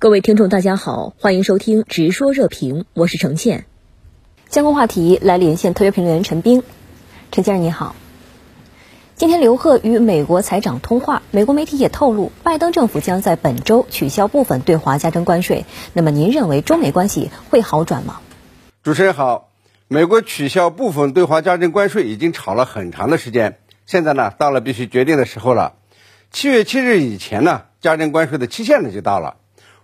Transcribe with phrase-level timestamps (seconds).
[0.00, 3.66] 各位听众，大家好，欢迎收听《直说热评》，我是程倩。
[4.48, 6.62] 相关话题来连线特约评论员陈斌。
[7.30, 7.94] 陈先生你好。
[9.14, 15.66] 今天刘鹤与美国财长通话，美国媒体也透露，拜登政府将在本周取消部分对华加征关税。
[15.92, 18.20] 那么您认为中美关系会好转吗？
[18.82, 19.50] 主持人好，
[19.86, 25.74] 美国取消部分对华加征关税已经吵了很长的时间，现在呢到了必须决定的时候了。
[26.30, 29.36] 七月七日以前呢，加征关税的期限呢就到了。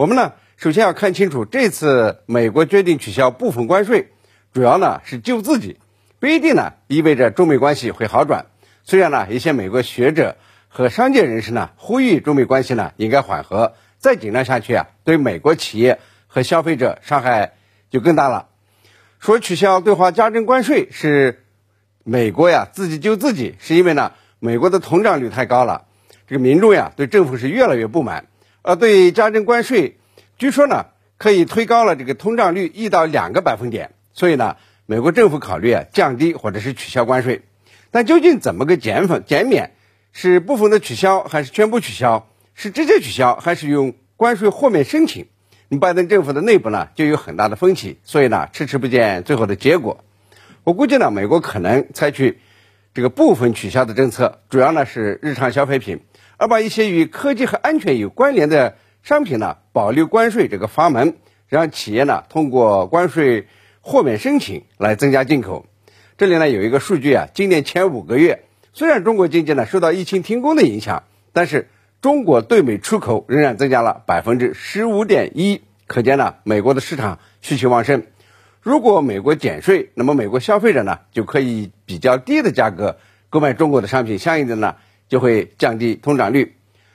[0.00, 4.08] 我们呢，首先要看清楚，这次美国决定取消部分关税，
[4.50, 5.78] 主要呢是救自己，
[6.18, 8.46] 不一定呢意味着中美关系会好转。
[8.82, 17.52] 虽然呢，一些美国学者和商界人士呢呼吁中美关系呢应该缓和，再紧张下去啊，对美国企业和消费者伤害
[17.90, 18.48] 就更大了。
[19.18, 21.44] 说取消对华加征关税是
[22.04, 25.84] 美国呀自己救自己，是因为呢美国的通胀率太高了，
[26.26, 28.24] 这个民众呀对政府是越来越不满。
[28.62, 29.98] 而对加征关税，
[30.38, 30.86] 据说呢
[31.18, 37.42] 可以推高了这个通胀率一到两个百分点，所以呢，美国政府考虑啊降低或者是取消关税，
[37.90, 39.72] 但究竟怎么个减分减免？
[40.12, 42.26] 是部分的取消还是全部取消？
[42.54, 45.26] 是直接取消还是用关税豁免申请？
[45.80, 50.04] 拜登政府的内部呢就有很大的分歧，所以呢迟迟不见最后的结果。
[50.64, 52.40] 我估计呢，美国可能采取
[52.92, 56.00] 这个部分取消的政策，主要呢是日常消费品。
[56.40, 61.16] 而把一些与科技和安全有关联的商品呢，保留关税这个阀门，
[61.48, 63.46] 让企业呢通过关税
[63.82, 65.66] 豁免申请来增加进口。
[66.16, 71.02] 这里呢有一个数据啊，今年前五个月，虽然中国经济呢受到疫情停工的影响，
[71.34, 71.68] 但是
[72.00, 78.04] 中国对美出口仍然增加了百分之十五点一，可见呢美国的市场需求旺盛。
[78.62, 82.96] 如果美国减税，那么美国消费者呢就可以比较低的价格
[83.28, 84.76] 购买中国的商品，相应的呢。
[85.10, 86.54] 就会降低通胀率，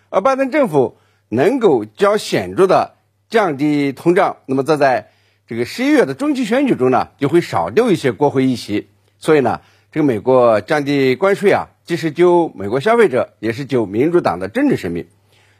[0.10, 0.98] 而拜登政府
[1.30, 2.96] 能够较显著的
[3.30, 5.12] 降低通胀，那么这在
[5.46, 8.88] 这个十一月的中期选举中呢，就会少丢一些国会议席。
[9.20, 9.60] 所以呢，
[9.92, 15.08] 这个美国降低关税啊，既是救美国消费者，也是救民主党的政治生命。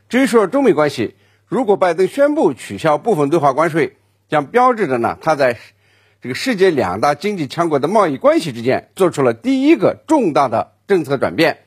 [0.08, 3.98] 至于说中美关系，如果拜登宣布取消部分对华关税，
[4.30, 5.58] 将标志着呢，他在
[6.22, 11.65] 这个世界两大经济强国的贸易关系之间做出了第一个重大的政策转变。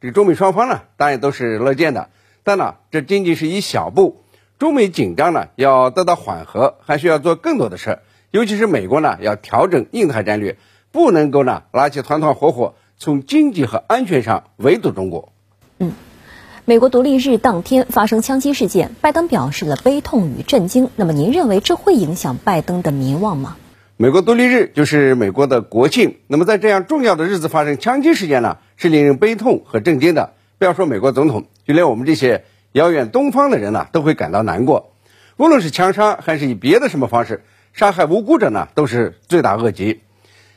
[0.00, 2.08] 这中美双方呢，当然都是乐见的，
[2.42, 4.22] 但呢，这仅仅是一小步。
[4.58, 8.02] 中美紧张呢，要得到缓和，还需要做更多的事儿。
[8.30, 10.56] 尤其是美国呢，要调整印太战略，
[10.90, 15.32] 不能够呢，拉起团团伙伙，从经济和安全上围堵中国。
[15.78, 15.92] 嗯，
[16.64, 20.88] 美国独立日当天发生枪击事件，拜登表示了悲痛与震惊。
[20.96, 23.56] 那么，您认为这会影响拜登的民望吗？
[24.02, 30.32] 美国独立日就是美国的国庆，那么在这样重要的日子发生枪击事件呢，是令人悲痛和震惊的。
[30.58, 34.94] 不要说美国总统，就连我们这些遥远东方的人呢，都会感到难过。
[35.36, 37.44] 无论是枪杀还是以别的什么方式
[37.74, 40.00] 杀害无辜者呢，都是罪大恶极。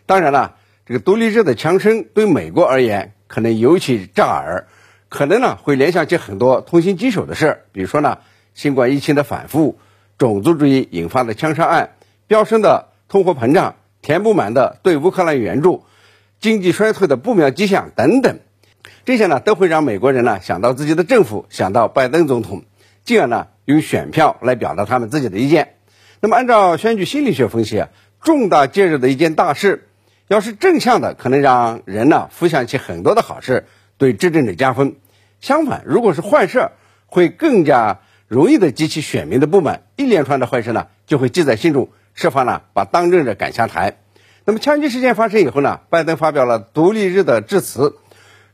[0.06, 0.56] 当然了，
[0.86, 4.68] 这个独立日的枪声对美国而言可能尤其炸耳，
[5.10, 8.20] 可能呢会联想起很多痛心疾首的事儿，比如说呢，
[8.54, 9.78] 新冠疫情的反复，
[10.18, 11.90] 种族主义引发的枪杀案，
[12.28, 12.93] 飙升的。
[13.14, 15.86] 通货膨胀、填不满的对乌克兰援助、
[16.40, 18.40] 经济衰退的不妙迹象等等，
[19.06, 22.64] 这些呢都会让美国人呢想到自己的政府，想到拜登总统，
[23.04, 25.76] 进而呢用选票来表达他们自己的意见。
[26.22, 29.88] 那么，按照选举心理学分析啊，重大节日的一件大事，
[30.28, 33.68] 要是正向的，可能让人呢浮想起很多的好事，
[34.00, 34.94] 对执政者加分；
[35.40, 36.72] 相反，如果是坏事，
[37.06, 41.90] 会更加容易的激起选民的不满，一连串的坏事呢就会记在心中。
[42.14, 43.98] 设法呢把当政者赶下台。
[44.46, 47.96] 那么枪击事件发生以后呢，拜登发表了独立日的致辞，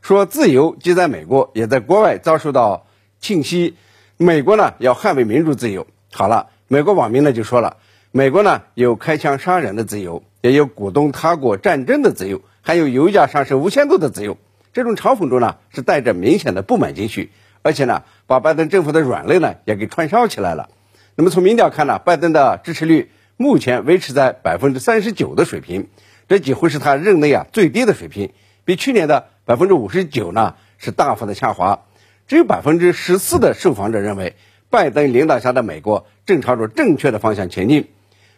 [0.00, 2.86] 说自由既在美国，也在国外遭受到
[3.20, 3.76] 侵袭。
[4.16, 5.88] 美国呢要捍卫民主自由。
[6.12, 7.78] 好了，美国网民呢就说了，
[8.12, 14.38] 美国呢有开枪杀人的自由，也有鼓动他国战争的自由，还有油价上升无限度的自由。
[14.72, 17.32] 这种嘲讽中呢是带着明显的不满情绪，
[17.62, 20.68] 而且呢把拜登政府的软肋呢也给串烧起来了。
[21.16, 23.10] 那么从民调看呢，拜登的支持率。
[23.42, 25.88] 目前维持在百分之三十九的水平，
[26.28, 28.34] 这几乎是他任内啊最低的水平，
[28.66, 31.84] 比去年的百分之五十九呢是大幅的下滑。
[32.28, 34.36] 只有百分之十四的受访者认为，
[34.68, 37.88] 拜登领导下的美国正朝着正确的方向前进。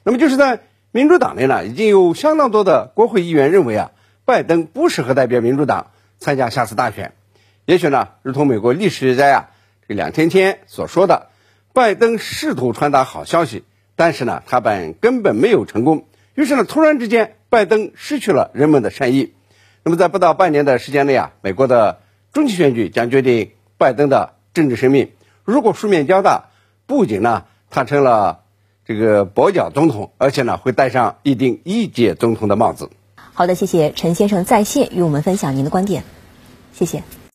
[0.05, 0.61] 那么就是在
[0.93, 3.91] 民主党内呢，已经有相当多的国会议员认为啊，
[4.25, 5.89] 拜登不适合代表民主党
[6.21, 7.13] 参加下次大选。
[7.65, 9.49] 也许呢，如同美国历史学家呀
[9.89, 11.31] 这两天天所说的，
[11.73, 13.65] 拜登试图传达好消息。
[13.97, 16.07] 但是呢，他本根本没有成功。
[16.35, 19.33] 于是呢，突然之间，拜登失去了人们的善意。
[19.85, 22.01] 那么，在不到半年的时间内啊，美国的
[22.33, 25.11] 中期选举将决定拜登的政治生命。
[25.45, 26.51] 如果输面较大，
[26.87, 28.41] 不仅呢他成了
[28.85, 32.91] 这个跛脚总统，而且呢会戴上一顶一届总统的帽子。
[33.35, 36.05] 好的，谢谢陈先生在线与我们分享您的观点，
[36.73, 37.22] 谢谢。